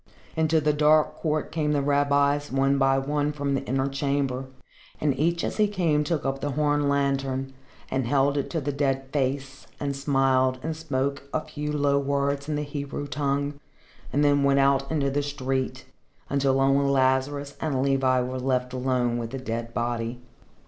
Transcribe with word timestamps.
Into 0.35 0.59
the 0.59 0.73
dark 0.73 1.17
court 1.17 1.51
came 1.51 1.73
the 1.73 1.81
rabbis 1.83 2.51
one 2.51 2.79
by 2.79 2.97
one 2.97 3.31
from 3.31 3.53
the 3.53 3.63
inner 3.65 3.87
chamber, 3.87 4.45
and 4.99 5.15
each 5.15 5.43
as 5.43 5.57
he 5.57 5.67
came 5.67 6.03
took 6.03 6.25
up 6.25 6.41
the 6.41 6.53
horn 6.53 6.89
lantern 6.89 7.53
and 7.91 8.07
held 8.07 8.35
it 8.35 8.49
to 8.49 8.59
the 8.59 8.71
dead 8.71 9.05
face 9.13 9.67
and 9.79 9.95
smiled 9.95 10.57
and 10.63 10.75
spoke 10.75 11.29
a 11.31 11.41
few 11.41 11.71
low 11.71 11.99
words 11.99 12.49
in 12.49 12.55
the 12.55 12.63
Hebrew 12.63 13.05
tongue 13.05 13.59
and 14.11 14.25
then 14.25 14.41
went 14.41 14.57
out 14.59 14.89
into 14.91 15.11
the 15.11 15.21
street, 15.21 15.85
until 16.31 16.59
only 16.59 16.89
Lazarus 16.89 17.55
and 17.61 17.83
Levi 17.83 18.21
were 18.21 18.39
left 18.39 18.73
alone 18.73 19.19
with 19.19 19.29
the 19.29 19.37
dead 19.37 19.71
body. 19.71 20.19